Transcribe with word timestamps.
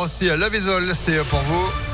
aussi, 0.00 0.26
Love 0.26 0.54
is 0.54 0.68
All, 0.68 0.94
c'est 0.94 1.24
pour 1.28 1.40
vous. 1.40 1.85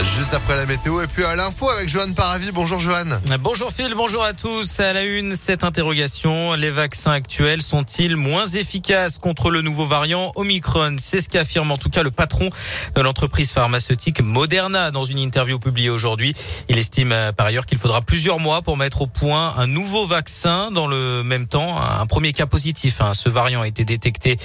Juste 0.00 0.32
après 0.32 0.56
la 0.56 0.64
météo 0.64 1.02
et 1.02 1.08
puis 1.08 1.24
à 1.24 1.34
l'info 1.34 1.68
avec 1.70 1.88
Johan 1.88 2.12
Paravi. 2.12 2.52
Bonjour 2.52 2.78
Johan. 2.78 3.18
Bonjour 3.40 3.72
Phil, 3.72 3.94
bonjour 3.96 4.22
à 4.22 4.32
tous. 4.32 4.78
À 4.78 4.92
la 4.92 5.02
une, 5.02 5.34
cette 5.34 5.64
interrogation, 5.64 6.54
les 6.54 6.70
vaccins 6.70 7.10
actuels 7.10 7.62
sont-ils 7.62 8.14
moins 8.14 8.46
efficaces 8.46 9.18
contre 9.18 9.50
le 9.50 9.60
nouveau 9.60 9.86
variant 9.86 10.30
Omicron? 10.36 10.96
C'est 11.00 11.20
ce 11.20 11.28
qu'affirme 11.28 11.72
en 11.72 11.78
tout 11.78 11.90
cas 11.90 12.04
le 12.04 12.12
patron 12.12 12.48
de 12.94 13.00
l'entreprise 13.00 13.50
pharmaceutique 13.50 14.20
Moderna 14.20 14.92
dans 14.92 15.04
une 15.04 15.18
interview 15.18 15.58
publiée 15.58 15.90
aujourd'hui. 15.90 16.32
Il 16.68 16.78
estime 16.78 17.10
euh, 17.10 17.32
par 17.32 17.46
ailleurs 17.46 17.66
qu'il 17.66 17.78
faudra 17.78 18.00
plusieurs 18.00 18.38
mois 18.38 18.62
pour 18.62 18.76
mettre 18.76 19.02
au 19.02 19.08
point 19.08 19.54
un 19.56 19.66
nouveau 19.66 20.06
vaccin. 20.06 20.70
Dans 20.70 20.86
le 20.86 21.24
même 21.24 21.46
temps, 21.46 21.80
un 21.80 22.06
premier 22.06 22.32
cas 22.32 22.46
positif. 22.46 23.00
Hein. 23.00 23.14
Ce 23.14 23.28
variant 23.28 23.62
a 23.62 23.66
été 23.66 23.84
détecté 23.84 24.38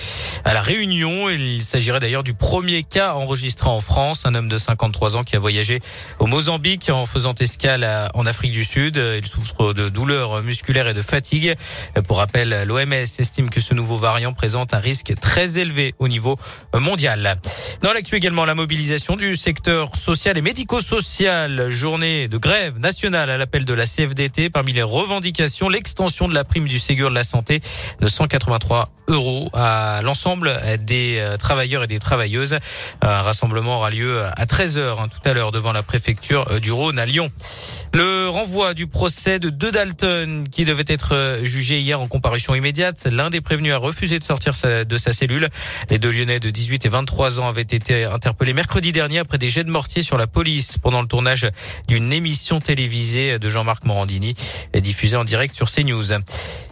à 0.45 0.55
la 0.55 0.61
Réunion. 0.61 1.29
Il 1.29 1.63
s'agirait 1.63 1.99
d'ailleurs 1.99 2.23
du 2.23 2.33
premier 2.33 2.81
cas 2.81 3.13
enregistré 3.13 3.70
en 3.70 3.81
France. 3.81 4.25
Un 4.25 4.33
homme 4.33 4.49
de 4.49 4.57
53 4.57 5.15
ans 5.15 5.24
qui 5.24 5.36
a 5.36 5.43
voyagé 5.43 5.82
au 6.20 6.25
Mozambique 6.25 6.89
en 6.89 7.06
faisant 7.06 7.36
escale 7.36 8.10
en 8.14 8.25
Afrique 8.25 8.54
du 8.54 8.64
Sud. 8.64 8.96
Il 8.96 9.28
souffre 9.28 9.74
de 9.74 9.89
douleurs 9.89 10.42
musculaires 10.42 10.88
et 10.88 10.93
de 10.93 11.01
fatigue. 11.01 11.54
Pour 12.07 12.20
rappel, 12.20 12.64
l'OMS 12.65 12.93
estime 12.93 13.50
que 13.50 13.60
ce 13.60 13.74
nouveau 13.74 13.98
variant 13.98 14.32
présente 14.32 14.74
un 14.74 14.79
risque 14.79 15.14
très 15.20 15.60
élevé 15.60 15.96
au 16.00 16.07
niveau 16.07 16.39
mondial. 16.74 17.37
Dans 17.82 17.92
l'actu 17.92 18.15
également, 18.15 18.46
la 18.46 18.56
mobilisation 18.56 19.18
du 19.18 19.36
secteur 19.36 19.98
social 19.98 20.37
et 20.37 20.42
médico-social. 20.42 21.70
Journée 21.70 22.29
de 22.29 22.37
grève 22.37 22.79
nationale 22.79 23.29
à 23.29 23.37
l'appel 23.37 23.65
de 23.65 23.73
la 23.73 23.86
CFDT. 23.86 24.50
Parmi 24.50 24.71
les 24.71 24.82
revendications, 24.82 25.68
l'extension 25.68 26.29
de 26.29 26.34
la 26.34 26.46
prime 26.46 26.70
du 26.70 26.79
Ségur 26.79 27.10
de 27.10 27.15
la 27.15 27.25
santé 27.25 27.60
de 28.00 28.07
183 28.07 28.89
euros 29.07 29.50
à 29.54 30.01
l'ensemble 30.04 30.54
des 30.79 31.18
euh, 31.20 31.37
travailleurs 31.37 31.84
et 31.84 31.87
des 31.87 32.00
travailleuses. 32.00 32.58
Un 33.02 33.22
rassemblement 33.22 33.78
aura 33.78 33.89
lieu 33.89 34.23
à 34.23 34.45
13h 34.45 35.00
hein, 35.00 35.08
tout 35.09 35.22
à 35.25 35.33
l'heure 35.33 35.52
devant 35.52 35.72
la 35.72 35.83
préfecture 35.83 36.45
euh, 36.52 36.59
du 36.59 36.72
Rhône 36.72 37.00
à 37.00 37.06
Lyon. 37.06 37.31
Le 37.94 38.28
renvoi 38.28 38.73
du 38.73 38.88
procès 38.88 39.39
de 39.39 39.50
deux 39.50 39.72
Dalton 39.72 40.45
qui 40.52 40.66
devait 40.66 40.84
être 40.88 41.16
euh, 41.16 41.45
jugé 41.45 41.80
hier 41.80 42.00
en 42.00 42.08
comparution 42.08 42.56
immédiate. 42.56 43.08
L'un 43.11 43.30
des 43.30 43.42
prévenus 43.42 43.73
a 43.73 43.78
refusé 43.78 44.20
de 44.20 44.23
sortir 44.23 44.53
de 44.64 44.98
sa 44.98 45.14
cellule. 45.14 45.50
Les 45.89 46.00
deux 46.00 46.11
Lyonnais 46.11 46.39
de 46.39 46.50
18 46.50 46.86
et 46.86 46.89
23 46.89 47.39
ans 47.39 47.48
avaient 47.48 47.61
été 47.61 48.06
interpellés 48.06 48.53
mercredi 48.53 48.92
dernier 48.92 49.20
après 49.20 49.38
des 49.38 49.50
jets 49.50 49.64
de 49.64 49.72
mortier 49.72 50.02
sur 50.02 50.17
la 50.17 50.28
police 50.28 50.78
pendant 50.78 51.02
le 51.02 51.08
tournage 51.08 51.48
d'une 51.88 52.11
émission 52.11 52.59
télévisée 52.59 53.39
de 53.39 53.50
Jean-Marc 53.50 53.86
Morandini 53.86 54.36
diffusée 54.76 55.17
en 55.17 55.23
direct 55.23 55.55
sur 55.55 55.70
CNews. 55.72 56.14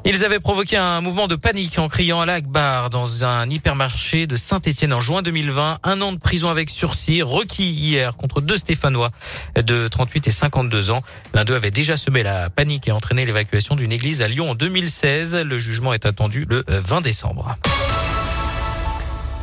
Ils 0.04 0.26
avaient 0.26 0.40
provoqué 0.40 0.78
un 0.78 1.00
mouvement 1.02 1.28
de 1.28 1.36
panique 1.36 1.78
en 1.78 1.88
criant 1.88 2.22
à 2.22 2.26
l'Akbar 2.26 2.90
dans 2.90 3.24
un 3.24 3.48
hypermarché 3.48 4.26
de 4.26 4.36
Saint-Etienne 4.36 4.94
en 4.94 5.02
juin 5.02 5.22
2020. 5.22 5.80
Un 5.84 6.02
an 6.02 6.12
de 6.12 6.18
prison 6.18 6.50
avec 6.50 6.72
sursis 6.72 7.22
requis 7.22 7.70
hier 7.70 8.18
contre 8.18 8.41
deux 8.42 8.58
Stéphanois 8.58 9.12
de 9.56 9.88
38 9.88 10.28
et 10.28 10.32
52 10.32 10.92
ans. 10.92 11.02
L'un 11.34 11.46
d'eux 11.46 11.56
avait 11.56 11.72
déjà 11.72 11.98
semé 11.98 12.24
la 12.24 12.50
panique 12.50 12.88
et 12.88 12.92
entraîné 12.92 13.26
l'évacuation 13.26 13.76
d'une 13.76 13.92
église 13.92 14.22
à 14.22 14.28
Lyon 14.28 14.52
en 14.52 14.56
2016. 14.56 15.36
Le 15.36 15.60
jugement 15.60 15.94
est 15.94 16.06
attendu 16.06 16.46
le 16.50 16.64
20 16.68 17.02
décembre. 17.02 17.58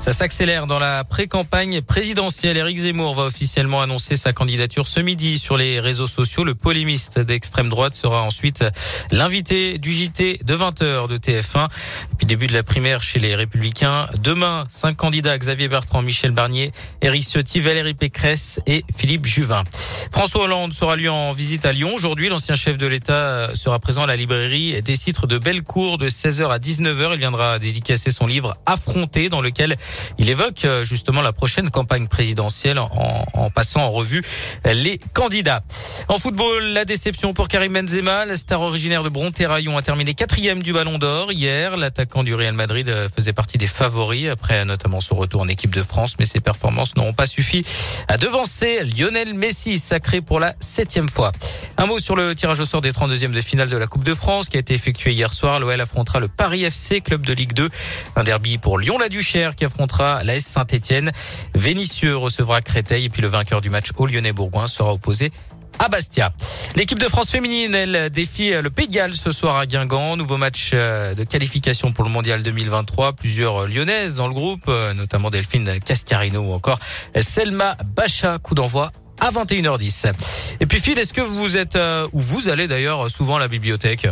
Ça 0.09 0.15
s'accélère 0.15 0.67
dans 0.67 0.79
la 0.79 1.05
pré-campagne 1.05 1.83
présidentielle. 1.83 2.57
Éric 2.57 2.79
Zemmour 2.79 3.15
va 3.15 3.25
officiellement 3.25 3.83
annoncer 3.83 4.17
sa 4.17 4.33
candidature 4.33 4.89
ce 4.89 5.01
midi 5.01 5.39
sur 5.39 5.59
les 5.59 5.81
réseaux 5.81 6.07
sociaux. 6.07 6.45
Le 6.45 6.55
polémiste 6.55 7.19
d'extrême 7.19 7.69
droite 7.69 7.93
sera 7.93 8.23
ensuite 8.23 8.65
l'invité 9.11 9.77
du 9.77 9.93
JT 9.93 10.41
de 10.43 10.57
20h 10.57 11.09
de 11.09 11.19
TF1. 11.19 11.69
Depuis 12.13 12.23
le 12.23 12.27
début 12.27 12.47
de 12.47 12.55
la 12.55 12.63
primaire 12.63 13.03
chez 13.03 13.19
les 13.19 13.35
Républicains, 13.35 14.09
demain, 14.23 14.65
cinq 14.71 14.97
candidats 14.97 15.37
Xavier 15.37 15.69
Bertrand, 15.69 16.01
Michel 16.01 16.31
Barnier, 16.31 16.73
Éric 17.03 17.29
Ciotti, 17.29 17.61
Valérie 17.61 17.93
Pécresse 17.93 18.61
et 18.67 18.87
Philippe 18.97 19.27
Juvin. 19.27 19.63
François 20.11 20.45
Hollande 20.45 20.73
sera 20.73 20.97
lui 20.97 21.11
en 21.11 21.35
visite 21.35 21.67
à 21.67 21.73
Lyon. 21.75 21.95
Aujourd'hui, 21.95 22.31
l'ancien 22.31 22.57
chef 22.57 22.79
de 22.79 22.87
l'État 22.87 23.51
sera 23.55 23.79
présent 23.79 24.05
à 24.05 24.07
la 24.07 24.17
librairie 24.17 24.81
des 24.81 24.97
titres 24.97 25.27
de 25.27 25.37
Bellecour 25.37 25.99
de 25.99 26.09
16h 26.09 26.49
à 26.49 26.59
19h. 26.59 27.11
Il 27.13 27.19
viendra 27.19 27.59
dédicacer 27.59 28.11
son 28.11 28.27
livre 28.27 28.57
Affronté 28.65 29.29
dans 29.29 29.43
lequel 29.43 29.77
il 30.19 30.31
évoque 30.31 30.65
euh, 30.65 30.85
justement 30.85 31.23
la 31.23 31.33
prochaine 31.33 31.71
campagne 31.71 32.07
présidentielle 32.07 32.79
en, 32.79 32.89
en 33.35 33.51
passant 33.51 33.81
en 33.81 33.91
revue 33.91 34.23
les 34.65 34.99
candidats. 35.13 35.63
En 36.09 36.19
football, 36.19 36.65
la 36.65 36.85
déception 36.85 37.35
pour 37.35 37.49
Karim 37.49 37.73
Benzema, 37.73 38.27
la 38.27 38.37
star 38.37 38.61
originaire 38.61 39.03
de 39.03 39.09
Bronterraillon 39.09 39.77
a 39.77 39.83
terminé 39.83 40.15
quatrième 40.15 40.63
du 40.63 40.73
Ballon 40.73 40.99
d'Or 40.99 41.33
hier. 41.33 41.77
L'attaquant 41.77 42.23
du 42.23 42.35
Real 42.35 42.55
Madrid 42.55 42.89
euh, 42.89 43.09
faisait 43.15 43.33
partie 43.33 43.59
des 43.59 43.67
favoris 43.67 44.29
après 44.29 44.65
notamment 44.65 45.01
son 45.01 45.17
retour 45.17 45.43
en 45.43 45.49
équipe 45.49 45.75
de 45.75 45.83
France, 45.83 46.17
mais 46.19 46.27
ses 46.27 46.41
performances 46.41 46.97
n'auront 46.97 47.13
pas 47.13 47.27
suffi 47.27 47.65
à 48.09 48.17
devancer 48.17 48.85
Lionel 48.85 49.35
Messi, 49.35 49.79
sacré 49.79 50.21
pour 50.21 50.41
la 50.41 50.55
septième 50.61 51.09
fois. 51.09 51.33
Un 51.77 51.87
mot 51.87 51.99
sur 51.99 52.17
le 52.17 52.35
tirage 52.35 52.61
au 52.61 52.65
sort 52.65 52.81
des 52.81 52.93
32e 52.93 53.31
de 53.31 53.41
finale 53.41 53.69
de 53.69 53.77
la 53.77 53.87
Coupe 53.87 54.05
de 54.05 54.15
France 54.15 54.49
qui 54.49 54.57
a 54.57 54.61
été 54.61 54.75
effectué 54.75 55.13
hier 55.13 55.33
soir. 55.33 55.61
L'OL 55.61 55.81
affrontera 55.81 56.21
le 56.21 56.29
Paris 56.29 56.65
FC, 56.65 57.01
club 57.01 57.25
de 57.25 57.33
Ligue 57.33 57.53
2. 57.53 57.69
Un 58.17 58.25
derby 58.25 58.59
pour 58.59 58.79
Lyon-la-Duchère 58.79 59.57
qui 59.57 59.65
affrontera 59.89 60.23
l'AS 60.25 60.45
Saint-Etienne. 60.45 61.11
Vénitieux 61.55 62.17
recevra 62.17 62.61
Créteil 62.61 63.07
et 63.07 63.09
puis 63.09 63.23
le 63.23 63.29
vainqueur 63.29 63.61
du 63.61 63.71
match 63.71 63.89
au 63.97 64.07
Lyonnais-Bourgoin 64.07 64.69
sera 64.69 64.93
opposé 64.93 65.31
à 65.79 65.89
Bastia. 65.89 66.33
L'équipe 66.77 66.99
de 66.99 67.07
France 67.07 67.31
féminine, 67.31 67.75
elle 67.75 68.11
défie 68.11 68.51
le 68.51 68.69
Pays 68.69 68.89
ce 69.13 69.31
soir 69.31 69.57
à 69.57 69.67
Guingamp. 69.67 70.17
Nouveau 70.17 70.37
match 70.37 70.73
euh, 70.75 71.15
de 71.15 71.25
qualification 71.25 71.93
pour 71.93 72.05
le 72.05 72.11
Mondial 72.11 72.43
2023. 72.43 73.13
Plusieurs 73.13 73.67
lyonnaises 73.67 74.17
dans 74.17 74.27
le 74.27 74.35
groupe, 74.35 74.65
euh, 74.69 74.93
notamment 74.93 75.31
Delphine 75.31 75.79
Cascarino 75.81 76.41
ou 76.41 76.53
encore 76.53 76.81
Selma 77.21 77.77
Bacha. 77.95 78.39
Coup 78.39 78.55
d'envoi 78.55 78.93
à 79.21 79.31
21h10. 79.31 80.13
Et 80.61 80.67
puis 80.67 80.81
Phil, 80.81 80.99
est-ce 80.99 81.13
que 81.13 81.21
vous 81.21 81.57
êtes 81.57 81.77
euh, 81.77 82.07
ou 82.13 82.21
vous 82.21 82.49
allez 82.49 82.69
d'ailleurs 82.69 83.11
souvent 83.11 83.37
à 83.37 83.39
la 83.39 83.49
bibliothèque? 83.49 84.07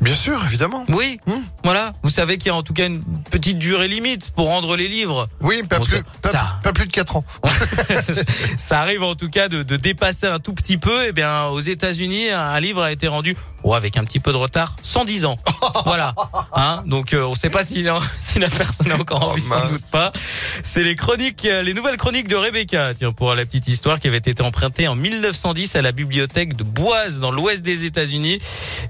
Bien 0.00 0.14
sûr, 0.14 0.44
évidemment. 0.46 0.84
Oui. 0.88 1.20
Hmm. 1.26 1.40
Voilà. 1.64 1.92
Vous 2.02 2.10
savez 2.10 2.38
qu'il 2.38 2.48
y 2.48 2.50
a 2.50 2.54
en 2.54 2.62
tout 2.62 2.74
cas 2.74 2.86
une 2.86 3.02
petite 3.30 3.58
durée 3.58 3.88
limite 3.88 4.30
pour 4.30 4.48
rendre 4.48 4.76
les 4.76 4.88
livres. 4.88 5.28
Oui, 5.40 5.62
pas, 5.62 5.80
plus, 5.80 6.02
pas, 6.22 6.72
plus 6.72 6.86
de 6.86 6.92
4 6.92 7.16
ans. 7.16 7.24
ça 8.56 8.80
arrive 8.80 9.02
en 9.02 9.14
tout 9.14 9.30
cas 9.30 9.48
de, 9.48 9.62
de 9.62 9.76
dépasser 9.76 10.26
un 10.26 10.40
tout 10.40 10.52
petit 10.52 10.78
peu. 10.78 11.04
Et 11.04 11.08
eh 11.08 11.12
bien, 11.12 11.44
aux 11.46 11.60
États-Unis, 11.60 12.30
un 12.30 12.60
livre 12.60 12.82
a 12.82 12.92
été 12.92 13.08
rendu 13.08 13.36
ou 13.64 13.74
avec 13.74 13.96
un 13.96 14.04
petit 14.04 14.20
peu 14.20 14.32
de 14.32 14.36
retard, 14.36 14.76
110 14.82 15.24
ans. 15.24 15.38
voilà. 15.86 16.14
Hein? 16.54 16.82
Donc 16.86 17.14
euh, 17.14 17.24
on 17.24 17.30
ne 17.30 17.36
sait 17.36 17.50
pas 17.50 17.64
si, 17.64 17.86
si 18.20 18.38
la 18.38 18.48
personne 18.48 18.90
a 18.90 18.96
encore 18.96 19.30
envie, 19.30 19.42
oh, 19.46 19.54
sans 19.54 19.68
doute 19.68 19.90
pas. 19.90 20.12
C'est 20.62 20.82
les 20.82 20.96
chroniques, 20.96 21.44
euh, 21.46 21.62
les 21.62 21.74
nouvelles 21.74 21.96
chroniques 21.96 22.28
de 22.28 22.36
Rebecca. 22.36 22.94
Tiens, 22.94 23.12
pour 23.12 23.34
la 23.34 23.44
petite 23.44 23.68
histoire 23.68 24.00
qui 24.00 24.08
avait 24.08 24.18
été 24.18 24.34
empruntée 24.52 24.86
en 24.86 24.94
1910 24.94 25.76
à 25.76 25.82
la 25.82 25.92
bibliothèque 25.92 26.54
de 26.56 26.62
Boise 26.62 27.20
dans 27.20 27.30
l'ouest 27.30 27.64
des 27.64 27.86
États-Unis. 27.86 28.38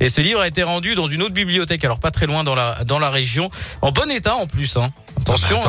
Et 0.00 0.08
ce 0.08 0.20
livre 0.20 0.40
a 0.40 0.48
été 0.48 0.64
rendu 0.64 0.96
dans 0.96 1.06
une 1.06 1.22
autre 1.22 1.34
bibliothèque, 1.34 1.84
alors 1.84 2.00
pas 2.00 2.10
très 2.10 2.26
loin 2.26 2.42
dans 2.42 2.56
la 2.56 2.82
dans 2.84 2.98
la 2.98 3.10
région, 3.10 3.48
en 3.80 3.92
bon 3.92 4.10
état 4.10 4.34
en 4.34 4.48
plus. 4.48 4.76
Hein. 4.76 4.88
Attention, 5.22 5.60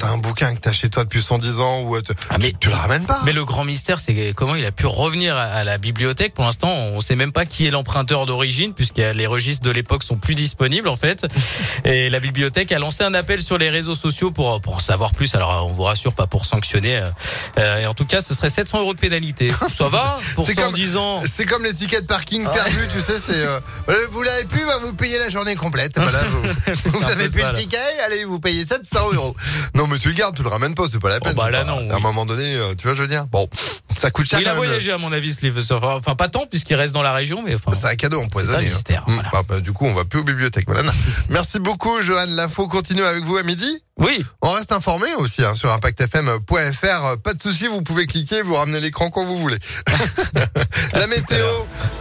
t'as 0.00 0.08
un 0.08 0.16
bouquin 0.16 0.54
que 0.54 0.60
t'as 0.60 0.72
chez 0.72 0.88
toi 0.88 1.04
depuis 1.04 1.22
110 1.22 1.60
ans 1.60 1.82
ou 1.82 1.96
ah, 1.96 2.38
mais, 2.40 2.54
tu, 2.58 2.70
le 2.70 2.74
ramènes 2.74 3.04
pas. 3.04 3.20
Mais 3.26 3.32
le 3.34 3.44
grand 3.44 3.64
mystère, 3.64 4.00
c'est 4.00 4.32
comment 4.34 4.54
il 4.54 4.64
a 4.64 4.72
pu 4.72 4.86
revenir 4.86 5.36
à, 5.36 5.64
la 5.64 5.76
bibliothèque. 5.76 6.32
Pour 6.32 6.44
l'instant, 6.44 6.70
on 6.70 7.00
sait 7.02 7.14
même 7.14 7.32
pas 7.32 7.44
qui 7.44 7.66
est 7.66 7.70
l'emprunteur 7.70 8.24
d'origine, 8.24 8.72
puisque 8.72 8.96
les 8.96 9.26
registres 9.26 9.64
de 9.64 9.70
l'époque 9.70 10.02
sont 10.02 10.16
plus 10.16 10.34
disponibles 10.34 10.88
en 10.88 10.96
fait. 10.96 11.26
Et 11.84 12.08
la 12.08 12.20
bibliothèque 12.20 12.72
a 12.72 12.78
lancé 12.78 13.04
un 13.04 13.12
appel 13.12 13.42
sur 13.42 13.58
les 13.58 13.68
réseaux 13.68 13.94
sociaux 13.94 14.30
pour 14.30 14.60
pour 14.62 14.76
en 14.76 14.78
savoir 14.78 15.12
plus. 15.12 15.34
Alors, 15.34 15.66
on 15.66 15.72
vous 15.72 15.82
rassure, 15.82 16.14
pas 16.14 16.26
pour 16.26 16.46
sanctionner. 16.46 16.96
Euh, 16.96 17.10
euh, 17.58 17.80
et 17.80 17.86
en 17.86 17.94
tout 17.94 18.06
cas, 18.06 18.22
ce 18.22 18.34
serait 18.34 18.48
700 18.48 18.80
euros 18.80 18.94
de 18.94 18.98
pénalité. 18.98 19.52
Ça 19.72 19.88
va 19.88 20.18
pour 20.34 20.48
110 20.48 20.96
ans. 20.96 21.22
C'est 21.30 21.44
comme 21.44 21.64
l'étiquette 21.64 22.06
parking 22.06 22.44
perdu, 22.44 22.78
tu 22.92 23.00
sais. 23.00 23.20
C'est 23.24 23.44
euh, 23.44 23.60
vous 24.10 24.22
l'avez 24.22 24.44
pu, 24.44 24.64
bah, 24.64 24.78
vous 24.80 24.94
payez 24.94 25.18
la 25.18 25.28
journée 25.28 25.54
complète. 25.54 25.92
Voilà, 25.96 26.22
vous, 26.24 26.42
vous 26.86 27.04
avez 27.04 27.28
plus 27.28 27.42
le 27.42 27.52
ticket, 27.52 27.78
allez, 28.06 28.24
vous 28.24 28.40
payez 28.40 28.64
700 28.64 28.85
euros. 28.94 29.36
Non, 29.74 29.86
mais 29.86 29.98
tu 29.98 30.08
le 30.08 30.14
gardes, 30.14 30.36
tu 30.36 30.42
le 30.42 30.48
ramènes 30.48 30.74
pas, 30.74 30.84
c'est 30.90 31.00
pas 31.00 31.10
la 31.10 31.20
peine. 31.20 31.34
Oh 31.36 31.40
bah 31.40 31.50
là, 31.50 31.64
non. 31.64 31.90
À 31.90 31.96
un 31.96 32.00
moment 32.00 32.26
donné, 32.26 32.54
euh, 32.54 32.74
tu 32.76 32.86
vois, 32.86 32.96
je 32.96 33.02
veux 33.02 33.08
dire? 33.08 33.26
Bon, 33.26 33.48
ça 33.98 34.10
coûte 34.10 34.26
cher. 34.26 34.40
Il 34.40 34.48
a 34.48 34.54
voyagé, 34.54 34.92
à 34.92 34.98
mon 34.98 35.12
avis, 35.12 35.34
ce 35.34 35.42
livre. 35.42 35.60
Enfin, 35.70 36.14
pas 36.14 36.28
tant, 36.28 36.46
puisqu'il 36.46 36.74
reste 36.74 36.94
dans 36.94 37.02
la 37.02 37.12
région, 37.12 37.42
mais 37.42 37.54
enfin. 37.54 37.70
C'est 37.76 37.86
un 37.86 37.96
cadeau 37.96 38.20
empoisonné. 38.20 38.58
C'est 38.58 38.64
un 38.64 38.68
mystère. 38.68 39.04
Hein. 39.08 39.22
Bah, 39.32 39.42
bah, 39.48 39.60
du 39.60 39.72
coup, 39.72 39.86
on 39.86 39.94
va 39.94 40.04
plus 40.04 40.20
aux 40.20 40.24
bibliothèques. 40.24 40.66
Voilà. 40.66 40.90
Merci 41.30 41.58
beaucoup, 41.58 42.00
Johan. 42.02 42.26
L'info 42.28 42.68
continue 42.68 43.02
avec 43.02 43.24
vous 43.24 43.36
à 43.36 43.42
midi. 43.42 43.82
Oui. 43.98 44.22
On 44.42 44.50
reste 44.50 44.72
informé 44.72 45.06
aussi 45.14 45.42
hein, 45.42 45.54
sur 45.54 45.72
impactfm.fr. 45.72 47.16
Pas 47.22 47.32
de 47.32 47.40
souci, 47.40 47.66
vous 47.66 47.80
pouvez 47.80 48.06
cliquer, 48.06 48.42
vous 48.42 48.54
ramenez 48.54 48.78
l'écran 48.78 49.08
quand 49.08 49.24
vous 49.24 49.38
voulez. 49.38 49.56
la 50.92 51.06
météo, 51.06 51.46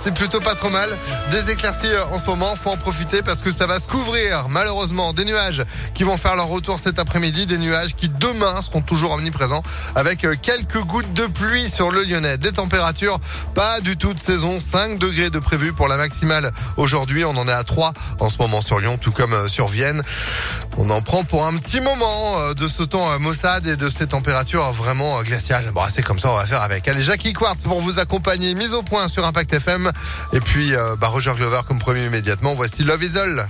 c'est 0.04 0.14
plutôt 0.14 0.42
pas 0.42 0.56
trop 0.56 0.70
mal. 0.70 0.90
Des 1.32 1.52
éclaircies 1.52 1.88
euh, 1.88 2.04
en 2.12 2.20
ce 2.20 2.26
moment, 2.26 2.54
faut 2.58 2.72
en 2.72 2.76
profiter 2.76 3.22
parce 3.22 3.42
que 3.42 3.50
ça 3.50 3.66
va 3.66 3.80
se 3.80 3.88
couvrir. 3.88 4.50
Malheureusement, 4.50 5.14
des 5.14 5.24
nuages 5.24 5.64
qui 5.94 6.04
vont 6.04 6.18
faire 6.18 6.36
leur 6.36 6.48
retour 6.48 6.80
cet 6.80 7.00
après-midi, 7.00 7.46
des 7.46 7.58
nuages 7.58 7.96
qui 7.96 8.10
demain 8.10 8.62
seront 8.62 8.82
toujours 8.82 9.12
omniprésents 9.14 9.64
avec 9.96 10.26
euh, 10.26 10.36
quelques 10.42 10.82
gouttes 10.82 11.14
de 11.14 11.28
pluie 11.28 11.70
sur 11.70 11.85
sur 11.86 11.92
le 11.92 12.04
Lyonnais. 12.04 12.40
Des 12.40 12.52
températures 12.52 13.20
pas 13.54 13.80
du 13.80 13.96
tout 13.96 14.16
de 14.16 14.20
saison. 14.20 14.60
5 14.60 14.98
degrés 14.98 15.30
de 15.30 15.38
prévu 15.38 15.72
pour 15.72 15.88
la 15.88 15.98
maximale 15.98 16.52
aujourd'hui. 16.78 17.24
On 17.26 17.38
en 17.38 17.48
est 17.48 17.52
à 17.52 17.64
3 17.64 17.94
en 18.20 18.28
ce 18.28 18.40
moment 18.40 18.60
sur 18.64 18.80
Lyon, 18.80 18.98
tout 19.00 19.12
comme 19.12 19.34
euh, 19.34 19.48
sur 19.48 19.68
Vienne. 19.68 20.02
On 20.78 20.90
en 20.90 21.02
prend 21.04 21.24
pour 21.24 21.46
un 21.46 21.56
petit 21.58 21.82
moment 21.82 22.40
euh, 22.40 22.54
de 22.56 22.68
ce 22.68 22.82
temps 22.82 23.12
euh, 23.12 23.20
maussade 23.20 23.68
et 23.68 23.76
de 23.76 23.88
ces 23.92 24.08
températures 24.08 24.74
vraiment 24.74 25.22
glaciales. 25.22 25.70
Bon, 25.76 25.82
c'est 25.88 26.02
comme 26.02 26.18
ça, 26.18 26.32
on 26.32 26.36
va 26.36 26.48
faire 26.48 26.64
avec. 26.64 26.88
Allez, 26.88 27.04
Jackie 27.04 27.34
Quartz 27.34 27.62
pour 27.66 27.80
vous 27.82 28.00
accompagner. 28.00 28.56
Mise 28.56 28.74
au 28.74 28.82
point 28.82 29.08
sur 29.08 29.24
Impact 29.24 29.54
FM. 29.54 29.92
Et 30.34 30.40
puis, 30.40 30.74
bah, 31.00 31.10
Roger 31.10 31.34
Glover 31.36 31.62
comme 31.68 31.78
premier 31.78 32.06
immédiatement. 32.06 32.56
Voici 32.56 32.84
Love 32.84 33.04
is 33.04 33.18
All. 33.18 33.48